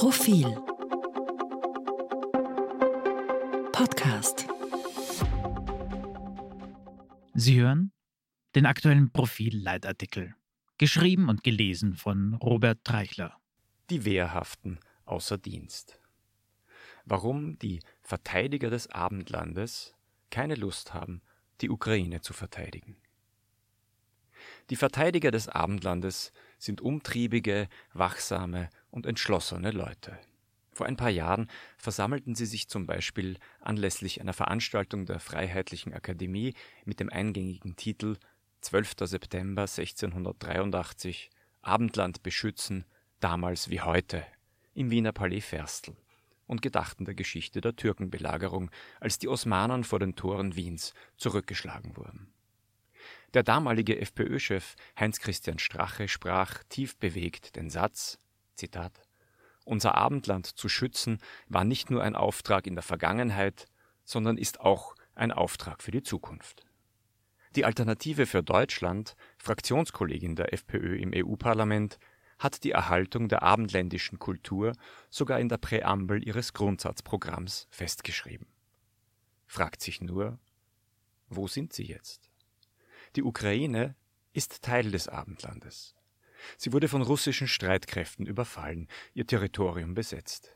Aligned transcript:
Profil 0.00 0.46
Podcast 3.70 4.46
Sie 7.34 7.60
hören 7.60 7.92
den 8.54 8.64
aktuellen 8.64 9.12
Profil-Leitartikel, 9.12 10.34
geschrieben 10.78 11.28
und 11.28 11.44
gelesen 11.44 11.96
von 11.96 12.32
Robert 12.32 12.82
Treichler. 12.82 13.36
Die 13.90 14.06
Wehrhaften 14.06 14.80
außer 15.04 15.36
Dienst. 15.36 16.00
Warum 17.04 17.58
die 17.58 17.80
Verteidiger 18.00 18.70
des 18.70 18.88
Abendlandes 18.88 19.94
keine 20.30 20.54
Lust 20.54 20.94
haben, 20.94 21.20
die 21.60 21.68
Ukraine 21.68 22.22
zu 22.22 22.32
verteidigen. 22.32 22.96
Die 24.70 24.76
Verteidiger 24.76 25.30
des 25.30 25.50
Abendlandes 25.50 26.32
sind 26.60 26.80
umtriebige, 26.80 27.68
wachsame 27.92 28.70
und 28.90 29.06
entschlossene 29.06 29.72
Leute. 29.72 30.18
Vor 30.72 30.86
ein 30.86 30.96
paar 30.96 31.10
Jahren 31.10 31.50
versammelten 31.76 32.34
sie 32.34 32.46
sich 32.46 32.68
zum 32.68 32.86
Beispiel 32.86 33.38
anlässlich 33.60 34.20
einer 34.20 34.32
Veranstaltung 34.32 35.04
der 35.04 35.18
Freiheitlichen 35.18 35.92
Akademie 35.92 36.54
mit 36.84 37.00
dem 37.00 37.10
eingängigen 37.10 37.76
Titel 37.76 38.16
12. 38.60 38.94
September 39.00 39.62
1683 39.62 41.30
Abendland 41.62 42.22
beschützen, 42.22 42.84
damals 43.18 43.68
wie 43.68 43.80
heute, 43.80 44.24
im 44.72 44.90
Wiener 44.90 45.12
Palais 45.12 45.40
Ferstel 45.40 45.96
und 46.46 46.62
gedachten 46.62 47.04
der 47.04 47.14
Geschichte 47.14 47.60
der 47.60 47.76
Türkenbelagerung, 47.76 48.70
als 49.00 49.18
die 49.18 49.28
Osmanen 49.28 49.84
vor 49.84 49.98
den 49.98 50.16
Toren 50.16 50.56
Wiens 50.56 50.94
zurückgeschlagen 51.16 51.96
wurden. 51.96 52.32
Der 53.32 53.44
damalige 53.44 54.00
FPÖ-Chef 54.00 54.74
Heinz-Christian 54.98 55.60
Strache 55.60 56.08
sprach 56.08 56.64
tief 56.68 56.96
bewegt 56.96 57.54
den 57.54 57.70
Satz, 57.70 58.18
Zitat, 58.56 59.02
unser 59.64 59.94
Abendland 59.94 60.46
zu 60.46 60.68
schützen 60.68 61.18
war 61.46 61.64
nicht 61.64 61.90
nur 61.90 62.02
ein 62.02 62.16
Auftrag 62.16 62.66
in 62.66 62.74
der 62.74 62.82
Vergangenheit, 62.82 63.66
sondern 64.04 64.36
ist 64.36 64.60
auch 64.60 64.96
ein 65.14 65.30
Auftrag 65.30 65.80
für 65.80 65.92
die 65.92 66.02
Zukunft. 66.02 66.66
Die 67.54 67.64
Alternative 67.64 68.26
für 68.26 68.42
Deutschland, 68.42 69.14
Fraktionskollegin 69.38 70.34
der 70.34 70.52
FPÖ 70.52 70.98
im 70.98 71.12
EU-Parlament, 71.14 71.98
hat 72.38 72.64
die 72.64 72.72
Erhaltung 72.72 73.28
der 73.28 73.42
abendländischen 73.42 74.18
Kultur 74.18 74.72
sogar 75.08 75.38
in 75.38 75.48
der 75.48 75.58
Präambel 75.58 76.26
ihres 76.26 76.52
Grundsatzprogramms 76.52 77.68
festgeschrieben. 77.70 78.48
Fragt 79.46 79.82
sich 79.82 80.00
nur, 80.00 80.38
wo 81.28 81.46
sind 81.46 81.72
sie 81.72 81.84
jetzt? 81.84 82.29
Die 83.16 83.22
Ukraine 83.22 83.96
ist 84.32 84.62
Teil 84.62 84.90
des 84.90 85.08
Abendlandes. 85.08 85.96
Sie 86.56 86.72
wurde 86.72 86.88
von 86.88 87.02
russischen 87.02 87.48
Streitkräften 87.48 88.26
überfallen, 88.26 88.88
ihr 89.14 89.26
Territorium 89.26 89.94
besetzt. 89.94 90.52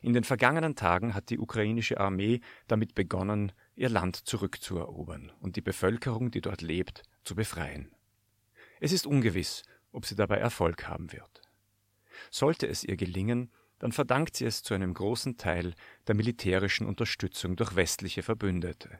In 0.00 0.14
den 0.14 0.24
vergangenen 0.24 0.74
Tagen 0.74 1.14
hat 1.14 1.28
die 1.28 1.38
ukrainische 1.38 2.00
Armee 2.00 2.40
damit 2.66 2.94
begonnen, 2.94 3.52
ihr 3.76 3.90
Land 3.90 4.16
zurückzuerobern 4.16 5.30
und 5.40 5.56
die 5.56 5.60
Bevölkerung, 5.60 6.30
die 6.30 6.40
dort 6.40 6.62
lebt, 6.62 7.02
zu 7.24 7.34
befreien. 7.34 7.94
Es 8.80 8.92
ist 8.92 9.06
ungewiss, 9.06 9.62
ob 9.92 10.06
sie 10.06 10.16
dabei 10.16 10.38
Erfolg 10.38 10.88
haben 10.88 11.12
wird. 11.12 11.42
Sollte 12.30 12.66
es 12.66 12.82
ihr 12.82 12.96
gelingen, 12.96 13.52
dann 13.78 13.92
verdankt 13.92 14.36
sie 14.36 14.46
es 14.46 14.62
zu 14.62 14.74
einem 14.74 14.94
großen 14.94 15.36
Teil 15.36 15.74
der 16.06 16.14
militärischen 16.14 16.86
Unterstützung 16.86 17.56
durch 17.56 17.76
westliche 17.76 18.22
Verbündete. 18.22 18.98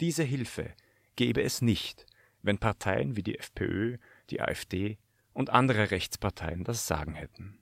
Diese 0.00 0.24
Hilfe 0.24 0.74
gäbe 1.16 1.42
es 1.42 1.62
nicht, 1.62 2.06
wenn 2.42 2.58
Parteien 2.58 3.16
wie 3.16 3.22
die 3.22 3.38
FPÖ, 3.38 3.98
die 4.30 4.40
AfD 4.40 4.98
und 5.32 5.50
andere 5.50 5.90
Rechtsparteien 5.90 6.64
das 6.64 6.86
Sagen 6.86 7.14
hätten. 7.14 7.58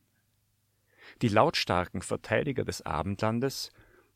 Die 1.22 1.28
lautstarken 1.28 2.02
Verteidiger 2.02 2.64
des 2.64 2.82
Abendlandes, 2.82 3.72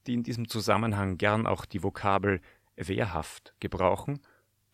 die 0.07 0.15
in 0.15 0.23
diesem 0.23 0.49
Zusammenhang 0.49 1.19
gern 1.19 1.47
auch 1.47 1.65
die 1.65 1.83
Vokabel 1.83 2.41
wehrhaft 2.77 3.55
gebrauchen, 3.61 4.21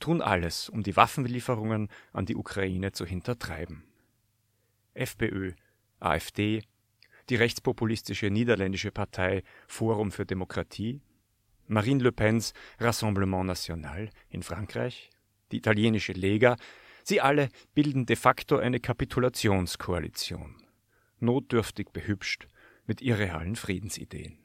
tun 0.00 0.20
alles, 0.20 0.68
um 0.68 0.82
die 0.82 0.96
Waffenlieferungen 0.96 1.88
an 2.12 2.26
die 2.26 2.36
Ukraine 2.36 2.92
zu 2.92 3.06
hintertreiben. 3.06 3.84
FPÖ, 4.94 5.52
AfD, 5.98 6.62
die 7.30 7.36
rechtspopulistische 7.36 8.30
niederländische 8.30 8.90
Partei 8.90 9.42
Forum 9.66 10.12
für 10.12 10.26
Demokratie 10.26 11.00
Marine 11.66 12.02
Le 12.02 12.12
Pens 12.12 12.52
Rassemblement 12.78 13.44
National 13.44 14.10
in 14.28 14.42
Frankreich, 14.42 15.10
die 15.50 15.58
italienische 15.58 16.12
Lega, 16.12 16.56
sie 17.02 17.20
alle 17.20 17.48
bilden 17.74 18.06
de 18.06 18.16
facto 18.16 18.58
eine 18.58 18.80
Kapitulationskoalition, 18.80 20.56
notdürftig 21.20 21.88
behübscht 21.92 22.48
mit 22.86 23.00
irrealen 23.00 23.56
Friedensideen. 23.56 24.38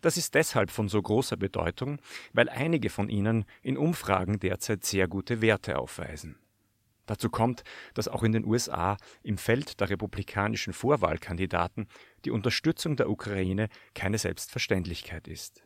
Das 0.00 0.16
ist 0.16 0.34
deshalb 0.34 0.70
von 0.70 0.88
so 0.88 1.00
großer 1.00 1.36
Bedeutung, 1.36 2.00
weil 2.32 2.48
einige 2.48 2.90
von 2.90 3.08
ihnen 3.08 3.44
in 3.62 3.76
Umfragen 3.76 4.38
derzeit 4.38 4.84
sehr 4.84 5.08
gute 5.08 5.40
Werte 5.40 5.78
aufweisen. 5.78 6.38
Dazu 7.08 7.30
kommt, 7.30 7.64
dass 7.94 8.06
auch 8.06 8.22
in 8.22 8.32
den 8.32 8.44
USA 8.44 8.98
im 9.22 9.38
Feld 9.38 9.80
der 9.80 9.88
republikanischen 9.88 10.74
Vorwahlkandidaten 10.74 11.88
die 12.26 12.30
Unterstützung 12.30 12.96
der 12.96 13.08
Ukraine 13.08 13.68
keine 13.94 14.18
Selbstverständlichkeit 14.18 15.26
ist. 15.26 15.64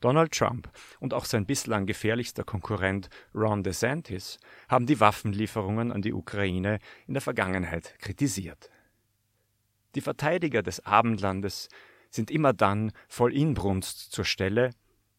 Donald 0.00 0.32
Trump 0.32 0.70
und 1.00 1.14
auch 1.14 1.24
sein 1.24 1.46
bislang 1.46 1.86
gefährlichster 1.86 2.44
Konkurrent 2.44 3.08
Ron 3.34 3.64
DeSantis 3.64 4.38
haben 4.68 4.86
die 4.86 5.00
Waffenlieferungen 5.00 5.90
an 5.90 6.02
die 6.02 6.12
Ukraine 6.12 6.78
in 7.06 7.14
der 7.14 7.22
Vergangenheit 7.22 7.98
kritisiert. 7.98 8.70
Die 9.94 10.02
Verteidiger 10.02 10.62
des 10.62 10.84
Abendlandes 10.84 11.68
sind 12.10 12.30
immer 12.30 12.52
dann 12.52 12.92
voll 13.08 13.34
Inbrunst 13.34 14.12
zur 14.12 14.26
Stelle, 14.26 14.70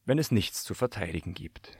wenn 0.06 0.20
es 0.20 0.31
nichts 0.31 0.64
zu 0.64 0.76
verteidigen 0.76 1.34
gibt 1.34 1.80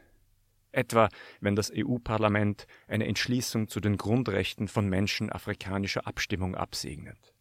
etwa 0.80 1.10
wenn 1.42 1.56
das 1.56 1.72
EU-Parlament 1.76 2.66
eine 2.88 3.06
Entschließung 3.06 3.68
zu 3.68 3.80
den 3.80 3.98
Grundrechten 3.98 4.68
von 4.68 4.88
Menschen 4.88 5.32
afrikanischer 5.32 6.08
Abstimmung 6.08 6.56
absegnet, 6.56 7.34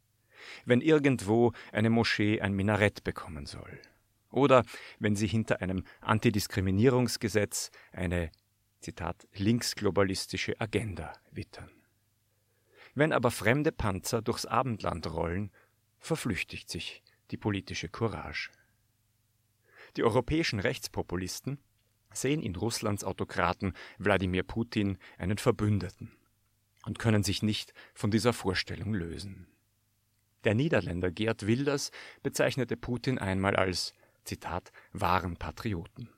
wenn 0.65 0.81
irgendwo 0.81 1.53
eine 1.72 1.91
Moschee 1.91 2.41
ein 2.41 2.53
Minarett 2.53 3.04
bekommen 3.04 3.47
soll, 3.47 3.81
oder 4.31 4.65
wenn 4.98 5.16
sie 5.16 5.27
hinter 5.27 5.62
einem 5.62 5.84
Antidiskriminierungsgesetz 6.00 7.71
eine 7.93 8.31
Zitat 8.81 9.27
linksglobalistische 9.34 10.60
Agenda 10.60 11.12
wittern. 11.31 11.71
Wenn 12.94 13.12
aber 13.12 13.31
fremde 13.31 13.72
Panzer 13.72 14.22
durchs 14.22 14.47
Abendland 14.47 15.06
rollen, 15.06 15.50
verflüchtigt 15.98 16.69
sich 16.69 17.03
die 17.31 17.37
politische 17.37 17.88
Courage. 17.88 18.50
Die 19.97 20.04
europäischen 20.04 20.60
Rechtspopulisten 20.60 21.59
sehen 22.13 22.43
in 22.43 22.57
Russlands 22.57 23.05
Autokraten 23.05 23.73
Wladimir 23.99 24.43
Putin 24.43 24.99
einen 25.19 25.39
Verbündeten 25.39 26.13
und 26.85 26.99
können 26.99 27.23
sich 27.23 27.43
nicht 27.43 27.75
von 27.95 28.11
dieser 28.11 28.33
Vorstellung 28.33 28.95
lösen. 28.95 29.47
Der 30.45 30.55
Niederländer 30.55 31.11
Geert 31.11 31.47
Wilders 31.47 31.91
bezeichnete 32.23 32.77
Putin 32.77 33.19
einmal 33.19 33.57
als 33.57 33.93
Zitat 34.25 34.73
wahren 34.93 35.37
Patrioten. 35.37 36.11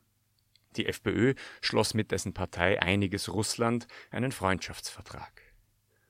Die 0.77 0.87
FPÖ 0.87 1.35
schloss 1.61 1.95
mit 1.95 2.13
dessen 2.13 2.33
Partei 2.33 2.81
Einiges 2.81 3.29
Russland 3.29 3.89
einen 4.11 4.31
Freundschaftsvertrag. 4.31 5.43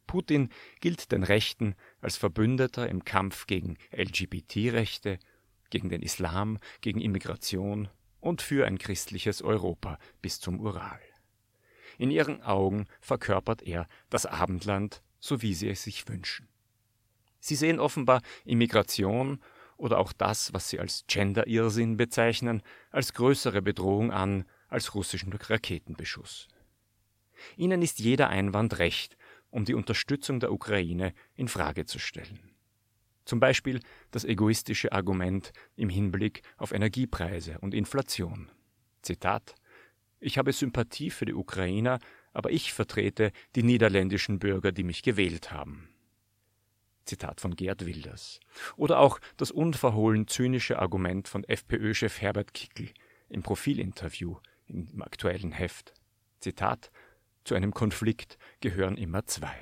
Putin 0.06 0.50
gilt 0.80 1.12
den 1.12 1.22
Rechten 1.22 1.76
als 2.00 2.16
Verbündeter 2.16 2.88
im 2.88 3.04
Kampf 3.04 3.46
gegen 3.46 3.78
LGBT-Rechte, 3.92 5.18
gegen 5.70 5.88
den 5.88 6.02
Islam, 6.02 6.58
gegen 6.80 7.00
Immigration 7.00 7.88
und 8.20 8.42
für 8.42 8.66
ein 8.66 8.78
christliches 8.78 9.42
Europa 9.42 9.98
bis 10.22 10.40
zum 10.40 10.60
Ural. 10.60 11.00
In 11.98 12.10
ihren 12.10 12.42
Augen 12.42 12.86
verkörpert 13.00 13.62
er 13.62 13.86
das 14.08 14.26
Abendland, 14.26 15.02
so 15.18 15.42
wie 15.42 15.54
sie 15.54 15.68
es 15.68 15.82
sich 15.82 16.08
wünschen. 16.08 16.48
Sie 17.40 17.56
sehen 17.56 17.80
offenbar 17.80 18.22
Immigration 18.44 19.40
oder 19.76 19.98
auch 19.98 20.12
das, 20.12 20.52
was 20.52 20.68
sie 20.68 20.78
als 20.78 21.04
Gender-Irrsinn 21.08 21.96
bezeichnen, 21.96 22.62
als 22.90 23.14
größere 23.14 23.62
Bedrohung 23.62 24.12
an 24.12 24.44
als 24.68 24.94
russischen 24.94 25.32
Raketenbeschuss. 25.32 26.48
Ihnen 27.56 27.82
ist 27.82 27.98
jeder 27.98 28.28
Einwand 28.28 28.78
recht, 28.78 29.16
um 29.50 29.64
die 29.64 29.74
Unterstützung 29.74 30.40
der 30.40 30.52
Ukraine 30.52 31.12
in 31.34 31.48
Frage 31.48 31.86
zu 31.86 31.98
stellen. 31.98 32.49
Zum 33.30 33.38
Beispiel 33.38 33.78
das 34.10 34.24
egoistische 34.24 34.90
Argument 34.90 35.52
im 35.76 35.88
Hinblick 35.88 36.42
auf 36.56 36.72
Energiepreise 36.72 37.60
und 37.60 37.74
Inflation. 37.74 38.50
Zitat 39.02 39.54
Ich 40.18 40.36
habe 40.36 40.52
Sympathie 40.52 41.10
für 41.10 41.26
die 41.26 41.34
Ukrainer, 41.34 42.00
aber 42.32 42.50
ich 42.50 42.72
vertrete 42.72 43.30
die 43.54 43.62
niederländischen 43.62 44.40
Bürger, 44.40 44.72
die 44.72 44.82
mich 44.82 45.04
gewählt 45.04 45.52
haben. 45.52 45.90
Zitat 47.04 47.40
von 47.40 47.54
Gerd 47.54 47.86
Wilders. 47.86 48.40
Oder 48.74 48.98
auch 48.98 49.20
das 49.36 49.52
unverhohlen 49.52 50.26
zynische 50.26 50.80
Argument 50.80 51.28
von 51.28 51.44
FPÖ-Chef 51.44 52.20
Herbert 52.20 52.52
Kickl 52.52 52.88
im 53.28 53.44
Profilinterview 53.44 54.38
im 54.66 55.02
aktuellen 55.02 55.52
Heft. 55.52 55.94
Zitat 56.40 56.90
Zu 57.44 57.54
einem 57.54 57.72
Konflikt 57.74 58.38
gehören 58.60 58.96
immer 58.96 59.24
zwei. 59.26 59.54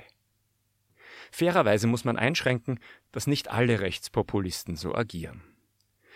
Fairerweise 1.31 1.87
muss 1.87 2.05
man 2.05 2.17
einschränken, 2.17 2.79
dass 3.11 3.27
nicht 3.27 3.49
alle 3.49 3.79
Rechtspopulisten 3.79 4.75
so 4.75 4.95
agieren. 4.95 5.41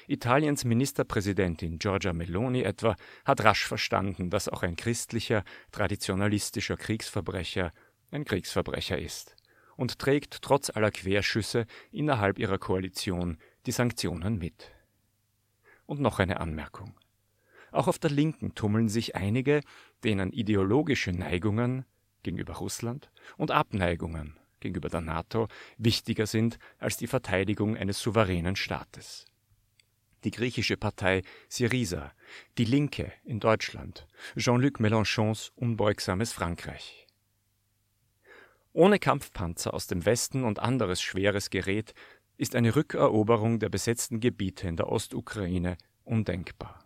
Italiens 0.07 0.65
Ministerpräsidentin 0.65 1.79
Giorgia 1.79 2.13
Meloni 2.13 2.63
etwa 2.63 2.95
hat 3.25 3.43
rasch 3.43 3.65
verstanden, 3.65 4.29
dass 4.29 4.49
auch 4.49 4.63
ein 4.63 4.75
christlicher, 4.75 5.43
traditionalistischer 5.71 6.75
Kriegsverbrecher 6.75 7.71
ein 8.11 8.25
Kriegsverbrecher 8.25 8.97
ist 8.97 9.35
und 9.75 9.99
trägt 9.99 10.41
trotz 10.41 10.69
aller 10.69 10.91
Querschüsse 10.91 11.65
innerhalb 11.91 12.37
ihrer 12.37 12.57
Koalition 12.57 13.37
die 13.65 13.71
Sanktionen 13.71 14.37
mit. 14.37 14.71
Und 15.85 15.99
noch 15.99 16.19
eine 16.19 16.39
Anmerkung. 16.39 16.95
Auch 17.71 17.87
auf 17.87 17.97
der 17.97 18.11
Linken 18.11 18.53
tummeln 18.55 18.87
sich 18.87 19.15
einige, 19.15 19.61
denen 20.03 20.31
ideologische 20.31 21.11
Neigungen 21.11 21.85
gegenüber 22.21 22.53
Russland 22.53 23.11
und 23.35 23.51
Abneigungen 23.51 24.37
gegenüber 24.63 24.89
der 24.89 25.01
NATO 25.01 25.47
wichtiger 25.77 26.25
sind 26.25 26.57
als 26.79 26.97
die 26.97 27.07
Verteidigung 27.07 27.77
eines 27.77 28.01
souveränen 28.01 28.55
Staates. 28.55 29.25
Die 30.23 30.31
griechische 30.31 30.77
Partei 30.77 31.21
Syriza, 31.49 32.13
die 32.57 32.65
Linke 32.65 33.11
in 33.25 33.39
Deutschland, 33.39 34.07
Jean-Luc 34.37 34.79
Mélenchons 34.79 35.51
unbeugsames 35.55 36.31
Frankreich. 36.31 37.07
Ohne 38.71 38.99
Kampfpanzer 38.99 39.73
aus 39.73 39.85
dem 39.85 40.05
Westen 40.05 40.45
und 40.45 40.59
anderes 40.59 41.01
schweres 41.01 41.49
Gerät 41.49 41.93
ist 42.37 42.55
eine 42.55 42.75
Rückeroberung 42.75 43.59
der 43.59 43.69
besetzten 43.69 44.19
Gebiete 44.19 44.67
in 44.67 44.77
der 44.77 44.89
Ostukraine 44.89 45.77
undenkbar. 46.05 46.79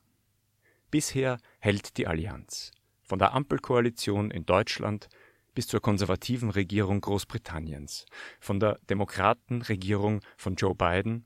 Bisher 0.89 1.37
hält 1.59 1.97
die 1.97 2.07
Allianz, 2.07 2.71
von 3.03 3.19
der 3.19 3.33
Ampelkoalition 3.33 4.31
in 4.31 4.45
Deutschland 4.45 5.09
bis 5.57 5.65
zur 5.65 5.81
konservativen 5.81 6.51
Regierung 6.51 7.01
Großbritanniens, 7.01 8.05
von 8.39 8.59
der 8.59 8.77
Demokratenregierung 8.91 10.21
von 10.35 10.53
Joe 10.53 10.75
Biden 10.75 11.25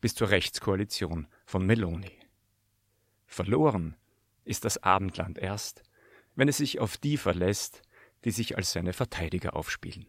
bis 0.00 0.16
zur 0.16 0.30
Rechtskoalition 0.30 1.28
von 1.46 1.64
Meloni. 1.64 2.10
Verloren 3.24 3.94
ist 4.42 4.64
das 4.64 4.82
Abendland 4.82 5.38
erst, 5.38 5.84
wenn 6.34 6.48
es 6.48 6.56
sich 6.56 6.80
auf 6.80 6.96
die 6.96 7.16
verlässt, 7.16 7.82
die 8.24 8.32
sich 8.32 8.56
als 8.56 8.72
seine 8.72 8.92
Verteidiger 8.92 9.54
aufspielen. 9.54 10.08